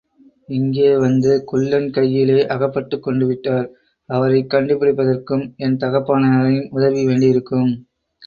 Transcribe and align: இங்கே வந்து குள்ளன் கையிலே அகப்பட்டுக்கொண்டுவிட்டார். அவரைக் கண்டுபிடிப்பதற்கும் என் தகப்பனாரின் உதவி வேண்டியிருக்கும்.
இங்கே 0.49 0.97
வந்து 0.97 1.43
குள்ளன் 1.43 1.89
கையிலே 1.89 2.37
அகப்பட்டுக்கொண்டுவிட்டார். 2.45 3.67
அவரைக் 4.09 4.49
கண்டுபிடிப்பதற்கும் 4.53 5.45
என் 5.57 5.77
தகப்பனாரின் 5.77 6.67
உதவி 6.71 7.05
வேண்டியிருக்கும். 7.05 7.71